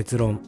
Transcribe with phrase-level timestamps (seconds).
[0.00, 0.40] 結論。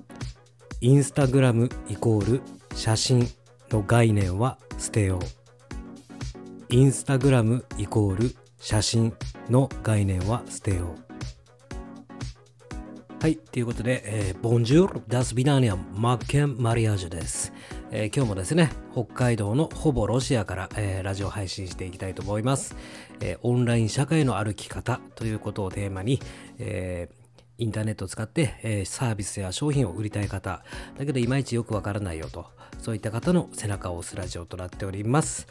[0.81, 2.43] インスタグラムイコール
[2.75, 3.29] 写真
[3.71, 6.75] の概念は捨てよう。
[6.75, 9.13] インスタグラムイコール写真
[9.51, 11.13] の概念は捨てよう。
[13.23, 17.53] はいということで、えー、ボンジュールダスビナーニアマッケンマリアージュです。
[17.91, 22.75] えー、今日もですね、北海道のほぼロシアから、えー、ラジオ配信していきたいと思います、
[23.21, 26.21] えー、オンライン社会の歩き方ということをテーマに、
[26.59, 27.11] え
[27.63, 30.65] インターネットを使って、えサービスや商品を売りたい方、
[30.99, 32.47] だけどいまいちよくわからないよと、
[32.81, 35.47] そういった方の背中を押すラジオとなっております。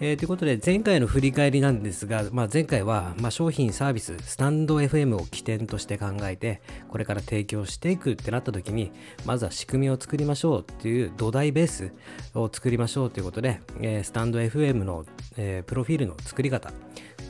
[0.00, 8.92] えー、ということで、前回の振り返りなんですが、まあ、前回は、ま、商品、サービス、スタンド FM を起点として考えて、これから提供していくってなった時に、
[9.26, 11.92] まずは仕組みを作りましょうっていう土台ベース
[12.34, 15.04] を作りましょうということで、えー、スタンド FM の、
[15.36, 16.70] えー、プロフィールの作り方、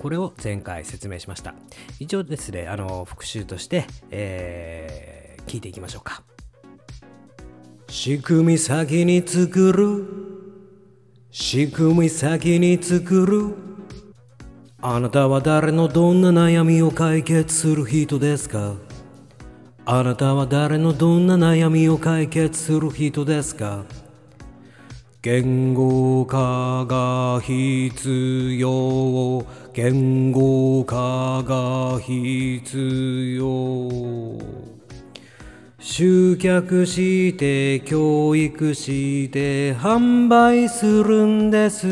[0.03, 1.55] これを前回説明しました。
[1.99, 6.23] 一応ですね、あの、復習として、え、聞いていきましょうか。
[7.89, 10.38] 仕組み先に作る
[11.31, 13.55] 仕組み先に作る。
[14.81, 18.77] あなたは誰のどんな悩みを解決する人ですか？
[19.85, 23.85] あなたは誰のどんな悩みを解決する人ですか？
[25.21, 29.45] 言語化が必要。
[29.75, 34.78] 言語化が必要。
[35.91, 41.89] 集客して教育して販売するんです。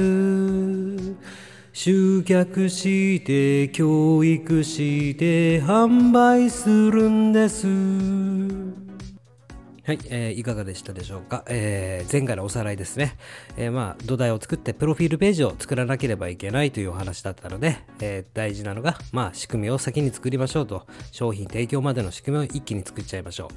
[1.72, 7.66] 集客して教育して販売するんです。
[9.86, 13.16] はい、えー、いかがでしたでしょうか、えー、前回のおさらいですね、
[13.56, 23.48] えー、まあ土台を作ってプロフィールページを作らなければいけないというお話だったので、えー、大事なのが、まあ仕組みを先に作りましょうと、商品提供までの仕組みを一気に作っちゃいましょ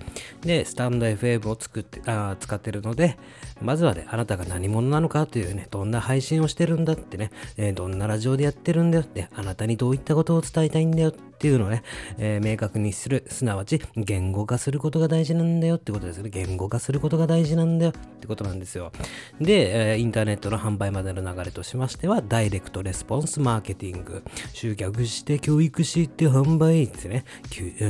[0.44, 0.46] う。
[0.46, 3.18] で、スタンド FM を作ってあ使ってるので、
[3.60, 11.84] まずはね、あなたが何者なのかというね、どんな配信をしてるんだってね、えー、どんなラジオでやってるんだよって、あなたにどういったことを伝えたいんだよっていうのをね、
[12.18, 16.30] えー、明確にする、すなわち言語化することが大事なんだよってことですね。
[16.30, 18.92] 言語化することが大事なんだよってことなんですよ。
[19.40, 27.26] で、え、インターネットの販売までの流れとしましては、ダイレクトレスポンスマーケティング、集客して教育して販売ですね。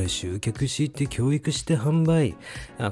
[0.06, 2.36] 集客して教育して販売。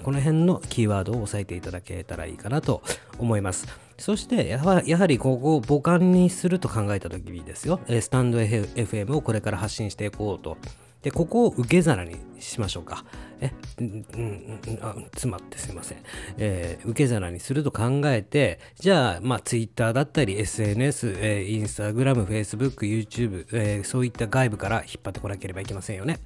[0.02, 2.82] この辺のキーワードを押さえていただけたらいいかなと
[3.18, 3.66] 思います。
[3.98, 10.56] そしてやは、やはりここを母艦にすると考えたときにですよ、スタンド FM をこれから発信していこうと
[11.02, 13.04] で、ここを受け皿にしましょうか。
[13.40, 15.98] え、うん、うん、あ、詰まってすいません。
[16.38, 26.18] えー、受け皿にすると考えて、じゃあ、まあ、Twitter だったり、SNS、えー、Instagram、Facebook、YouTube、えー、そういった外部から引っ張ってこなければいけませんよね。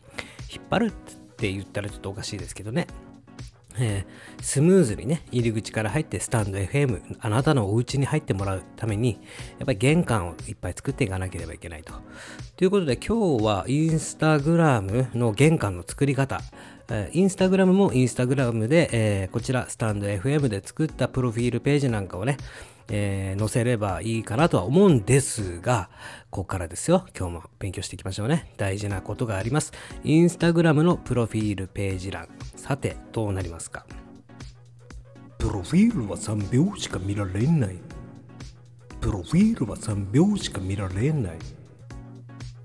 [0.51, 0.93] 引っ張るっ
[1.37, 2.87] て言ったらちょっとおかしいですけどね。
[3.79, 9.21] えー、スムーズにね、入り口から入ってスタンド FM、あなたのお家に入ってもらうために、
[9.59, 11.95] やっぱり玄関をいっぱい作っていかなければいけないと。
[12.57, 16.41] ということで今日はインスタグラムの玄関の作り方、
[16.89, 22.37] えー、インスタグラムもインスタグラムで、えー、こちらスタンド FM で作ったプロフィールページなんかをね、
[22.95, 25.89] えー、載せればいいかなとは思うんですが、
[26.31, 27.07] ここからですよ。
[27.19, 28.53] 今日も勉強していきましょうね。
[28.59, 29.73] 大事なことがあります。
[30.05, 32.29] インスタグラムのプロフィールページ欄。
[32.55, 33.87] さて、どうなりますか？
[35.39, 37.79] プロフィールは3秒しか見られない。
[39.01, 41.39] プロフィールは3秒しか見られない。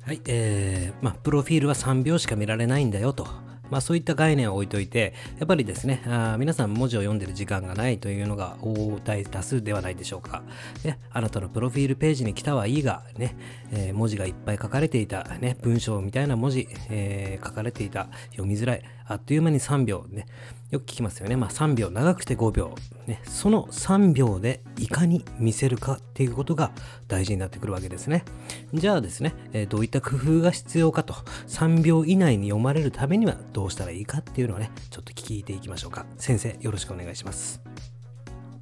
[0.05, 3.46] はい、えー、まあ、プロフィールは3秒しか見られないんだよと。
[3.69, 8.57] まあそういった概念を置いといて、やっぱりですね、あ皆さん文字を読んでる時間がないというのが
[9.05, 10.43] 大多数ではないでしょうか。
[10.83, 13.35] ね、あなたのプロフィールページに来たはいいが、ね、
[13.71, 20.25] えー、文字がいっぱい書かれていた、ね、文章みたいな文字、えー、書かれていた、読みづらい、あっという間に3秒ね、
[20.69, 21.37] よく聞きますよね。
[21.37, 22.75] まあ3秒、長くて5秒。
[23.05, 26.71] ね、その3秒でいかに見せるかっていうことが
[27.07, 28.25] 大事になってくるわけですね。
[28.73, 31.13] じゃあですね、えー、どういった工夫が必要かと、
[31.47, 36.05] 3秒以内に読まれるためにはどうしたらいいかっていうのをね、ちょっと聞いていきましょうか。
[36.17, 37.61] 先生、よろしくお願いします。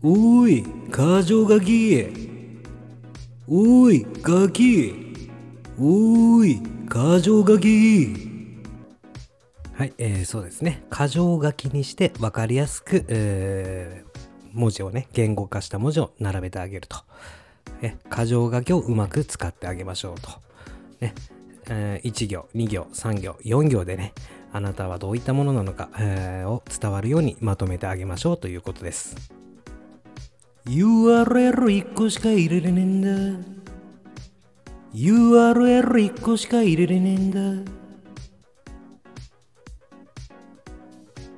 [0.03, 2.05] おーい、過剰ガキ
[3.47, 4.93] おーい、ガキ
[5.79, 8.24] おーい、過剰ガキ
[9.77, 10.85] はい、えー、そうですね。
[10.89, 16.97] 箇条書きにして分かりやすく、えー、文字をね、言語化した文字を並べてあげると。
[17.81, 20.29] ね、箇条書きをうまく使ってあげましょうと。
[21.01, 21.13] ね、
[21.67, 24.13] えー、1行、2行、3行、4行でね、
[24.53, 29.17] あなたはどういったものなのか、えー、を伝わるようにまとめてあげましょうということです。
[30.67, 33.09] URL1 個しか入れれねえんだ。
[34.93, 37.84] URL1 個しか入れれねえんだ。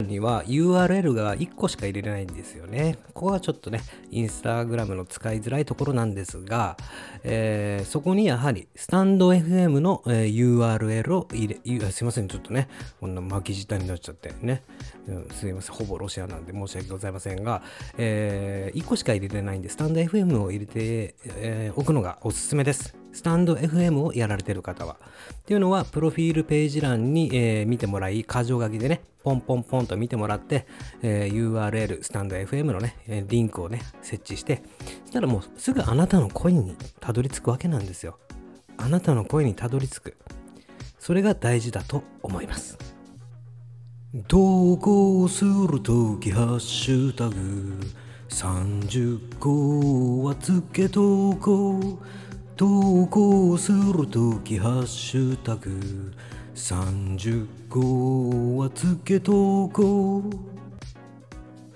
[0.07, 2.97] には URL が1個しか入れれないんですよね。
[3.13, 6.77] ここはちょっとね、インスタグラムの使いづらいところなんですが、
[7.23, 12.67] えー、そこにやはりスタンド FM の、えー、URL を入れ、すいません、ちょっとね、
[12.99, 14.63] こんな巻き舌になっちゃってね、
[15.07, 17.61] うん、すいません、ほぼロシアなんで申し訳ございませんが、
[17.97, 22.95] えー、1個しか入れれないんで、スタンド FM を入れて、えー、おくのがおすすめです。
[23.17, 24.97] スタンド FM をやられてる方は。
[25.33, 30.67] っていうのは、プロフィールページ欄に、えー、見てもらい、箇条書きでね、ポンポンポンと見てもらって、
[31.01, 34.61] えー、URL、スタンド FM のね、リンクをね、設置して、
[35.05, 38.19] そしたらもうすぐあなたの声にたどり着くわけなんですよ。
[38.77, 40.17] あなたの声にたどり着く。
[40.99, 42.77] それが大事だと思います。
[44.27, 47.79] 投稿するとき、ハッシュタグ、
[48.29, 52.26] 30個はつけとこう。
[52.57, 56.11] 投稿するときハッシュタグ
[56.55, 60.66] 30個はつけとこう。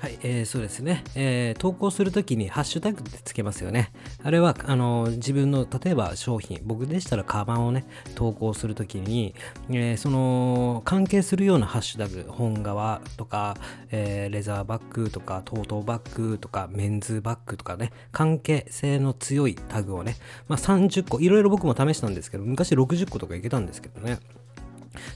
[0.02, 3.92] はい、えー、そうですね、えー、投稿するときにハッシュタグってつけますよね。
[4.24, 9.36] あれは、あの自分の、例えば商品、僕でしたらカバンをね、投稿するときに、
[9.70, 13.56] えー、その、関係するようなハッシュタグ、本革とか、
[13.92, 20.16] えー、レザーバッグとか、トートバッグとか、メンズバッグとかね、関係性の強いタグをね、
[20.48, 24.18] まあ、30個、いろいろ僕も試したんですけど、昔60個とかいけたんですけどね、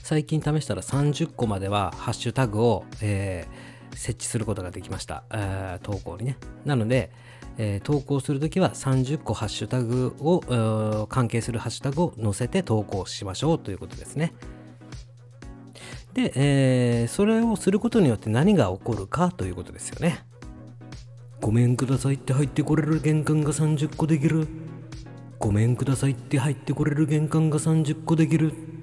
[0.04, 5.24] 最近試したら30個まではハッシュタグを、えー、設置することができました。
[5.82, 6.36] 投稿にね。
[6.64, 7.10] なので、
[7.58, 14.32] えー、投稿するときは30個ハッシュタグを、関係するハッシュタグを載せて投稿しましょうということですね。
[16.12, 20.24] で、えー、それをすることによって何が起こるかということですよね。
[21.40, 24.48] ごめんくださいって入ってこれる玄関が30個できる。
[25.38, 28.75] ごめんくださいって入ってこれる玄関が30個できる。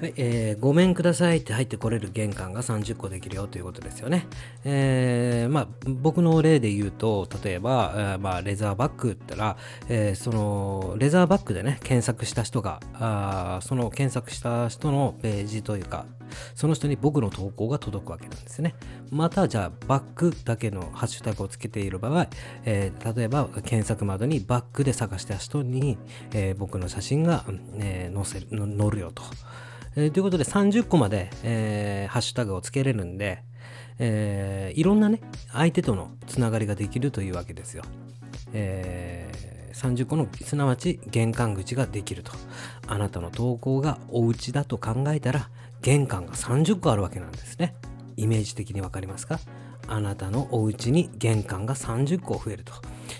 [0.00, 4.26] はい、えー、ごめんくださいって入ってこれる玄関が30個できるよということですよね。
[4.64, 9.56] えー、まあ、僕の例で言うと、例えば、えー、まあ、レザーバッグったら、
[9.88, 16.06] えー、その、レザーバッグでね、検索した人が、あその検索した人のページというか、
[16.56, 18.74] その人に僕の投稿が届くわけなんですね。
[19.10, 22.26] また、じゃあ、バックだけのハッシュタグをつけている場合、
[22.64, 25.98] えー、例えば、検索窓にバックで探した人に、
[26.32, 27.44] えー、僕の写真が、
[27.76, 29.22] えー、載せる、載るよと。
[29.96, 33.42] えー、ということで30個まで、えー、ハッシュタグをつけれるんで、
[33.98, 35.20] えー、いろんなね、
[35.52, 37.84] 相手とのつながりができるというわけですよ。
[38.52, 42.32] えー、30個の、すなわち玄関口ができると。
[42.86, 45.48] あなたの投稿がお家だと考えたら、
[45.80, 47.74] 玄関が30個あるわけなんですね。
[48.16, 49.38] イメージ的にわかりますか？
[49.86, 52.72] あなたのお家に玄関が30個増えると。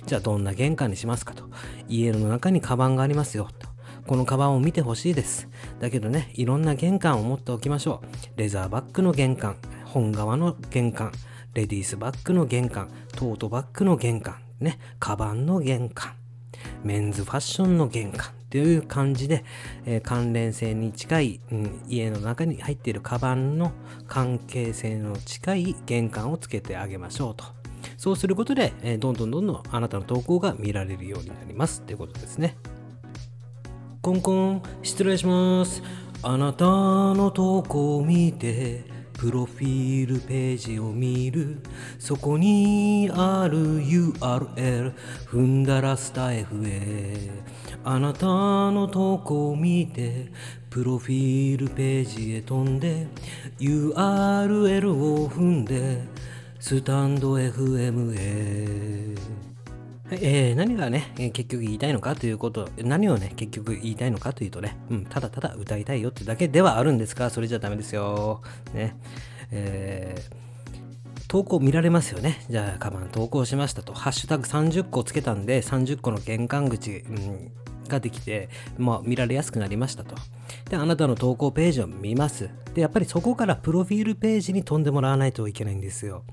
[0.07, 1.45] じゃあどんな玄関にしますかと。
[1.89, 3.49] 家の中にカバンがありますよ。
[4.07, 5.49] このカバンを見てほしいです。
[5.81, 8.03] だけどね、いろんな玄関を持っておきましょ
[8.37, 8.39] う。
[8.39, 11.13] レザーバッグの玄関、本革の玄関、
[11.55, 16.13] レディースバッグの玄関、トートバッグの玄関、ね、カバンの玄関、
[16.83, 19.45] メンズファッションの玄関という感じで、
[19.87, 23.73] えー、関連性に近い、うん、家の中に入っているカバンの
[24.07, 27.45] 関係性の近い玄関をつけてあげましょうと。
[27.97, 32.57] そうすることで、えー、どんどんどんどんあなたの投稿が見られるようになりますということですね。
[34.05, 35.83] コンコン失礼します。
[36.23, 38.85] あなたの投稿を見て
[39.15, 41.63] プロフィールページを見る。
[41.99, 44.93] そこにある URL
[45.27, 47.31] 踏んだらスタイフへ。
[47.83, 50.31] あなたの投稿を見て
[50.69, 53.07] プロフィールページへ飛んで
[53.59, 56.05] URL を踏んで
[56.61, 59.54] スタンド FM へ。
[60.21, 68.43] えー、何がね、結局言いたいのかということ、何をね、結局言いたいのかというとね、うん、ただただ歌いたいよってだけではあるんですが、それじゃダメですよ。
[68.73, 68.97] ね。
[69.51, 72.45] えー、投稿見られますよね。
[72.49, 73.93] じゃあ、カバン投稿しましたと。
[73.93, 77.53] ハッシュタグ30個つけたんで、30個の玄関口、うん
[77.89, 80.17] ができて、まあ、見られやすくなりましたと。
[80.71, 82.51] で、あなたの投稿ページを見ます。
[82.75, 86.25] で、やっぱりそこからプロフィールページに飛んでもらわないといけないんですよ。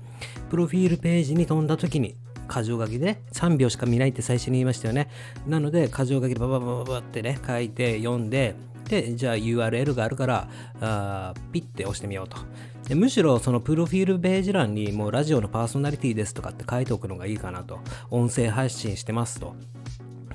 [0.50, 2.16] プロフィールページに飛んだ時に、
[2.52, 5.08] 箇条書きで3秒しか見ないって最初に言いましたよね。
[5.46, 8.54] なので、箇条書きでバババババってね、書いて読んで、
[8.88, 10.48] で、じゃあ URL があるから、
[10.80, 12.36] あピッて押してみようと。
[12.88, 17.78] でむしろそのプロフィールページ欄にもうラジオのパーソナリティですとかって書いておくのがいいかなと。
[18.10, 19.54] 音声配信してますと。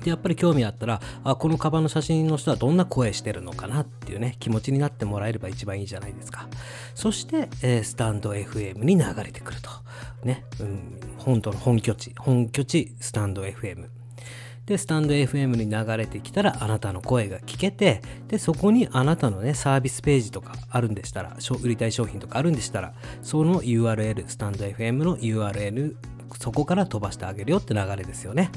[0.02, 6.48] でやっぱり興味あったらあこのカバンの写真の人はどんな声してるのかなっていうね気持ちになってもらえれば一番いいじゃないですか。
[6.94, 9.70] そして、えー、スタンド FM に流れてくると。
[10.24, 12.14] ね、うん、本当の本拠地。
[12.18, 13.88] 本拠地スタンド FM
[14.68, 25.94] で、スタンド FM に流れてきたらあなたの声が聞けて、で、そこにあなたのね、サービスページとかあるんでしたら、売りたい商品とかあるんでしたら、その URL、スタンド FM の URL、
[26.36, 28.50] そこから飛ばしてあげるよって流れですよね。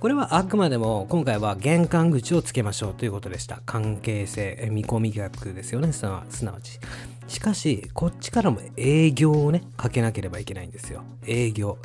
[0.00, 3.62] これはあくまでも今回は玄関口をつけましょうということでした。
[3.66, 6.78] 関係性、見込み逆ですよね、すなわち。
[7.26, 11.02] しかし、こっちからも営業をね、かけなければいけないんですよ。
[11.26, 11.78] 営業。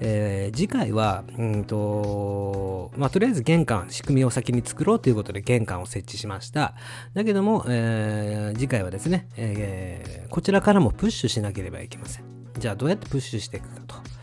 [0.00, 6.74] えー、次回は、うんと、まあ、とりあえず玄関、仕組みを先に作ろうということで玄関を設置しました。
[7.14, 12.24] だけども、えー、次回はですね、えー、こちらからもプッシュしなければいけません。
[12.58, 14.17] じゃあ、どうやってプッシュしていくかと。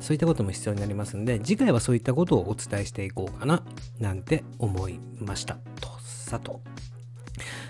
[0.00, 3.62] そういったことも必要になりますんで、次回はそういったことをお伝えしていこうかな、
[3.98, 5.58] なんて思いました。
[5.80, 6.60] とさと。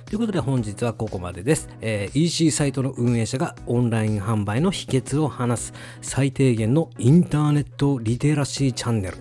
[0.06, 5.72] ということで本日はここまでです、えー、EC サイトの運営者がオンライン販売の秘訣を話す
[6.02, 9.18] 最低限のインターネットリテラシーチャンネル。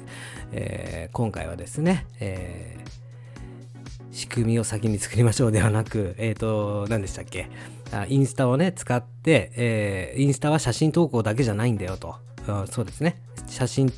[0.51, 7.49] えー、今回はですね、えー、仕組みを先に作りましょうではなく、えっ、ー、と、何でしたっけ？
[7.91, 12.15] あインスタをね、使って、えー、インスタは写真投稿だけじゃないんだよと。
[12.49, 13.21] あそうですね。
[13.47, 13.91] 写真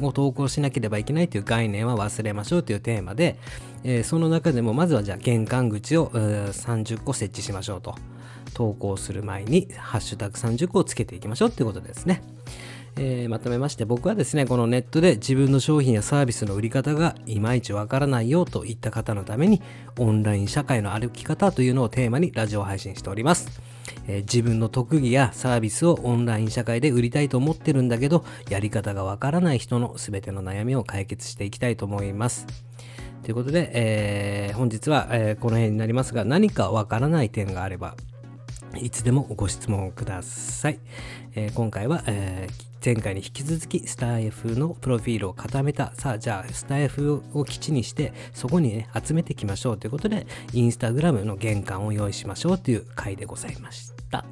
[0.00, 3.36] を投稿しなければいけないという概念は忘れましょうというテーマで、
[3.84, 7.94] えー、その中でもまずはじゃあ玄関口を30個設置しましょうと。
[8.54, 12.22] 投稿する前にハッシュタグ30個をつけていきましょうっていうことですね。
[12.96, 19.62] えー、まとめまして僕はですねこのネットで自分の商品やサービスの売り方がいまいちわからないよといった方のために
[19.98, 23.67] オンライン社会の歩き方というのをテーマにラジオ配信しております。
[24.06, 32.46] えー、自分の特技やサービスをオンライン社会で売りたいと思ってるんだけど、やり方がわからない人の全ての悩みを解決していきたいと思います。
[33.22, 37.94] ということで、えー、本日は、えー、この辺になりますが、何かわからない点があれば、
[38.80, 40.78] いつでもご質問ください。
[41.34, 45.92] え、今回は、えー、前回に引き続きスター F のプロフィールを固めた。
[45.94, 54.24] さあ、じゃあ、スター F を基地にして、そこにね、集めていきましょうということで、インスタグラムの玄関を用意しましょうという回でございました。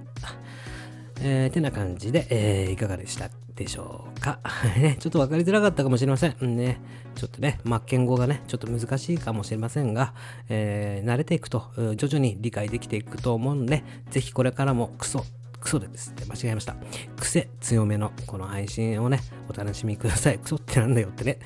[1.21, 4.41] えー、てな感じで、えー、いかがでしたでしょうか？
[4.81, 6.35] ね、ちょっと分かりづらかったかもしれません。
[6.41, 6.81] うんね、
[7.15, 10.15] ちょっとね、真剣語がね、ちょっと難しいかもしれませんが、
[10.49, 15.27] えー、慣れていくと、徐々に理解できていくと思うので、ぜひこれからもクソ
[15.67, 16.77] クソでですね、間違えました。
[17.19, 19.19] 癖強めのこの配信をね、
[19.49, 20.39] お楽しみください。
[20.39, 21.41] クソってなんだよってね、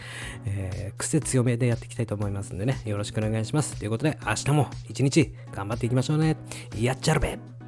[0.44, 3.78] えー、癖強めでやっていきたいと思いますんでね、よろしくお願いします。
[3.78, 6.36] ということで、明日も一日頑張っていきましょうね。
[6.78, 7.59] やっちゃるべ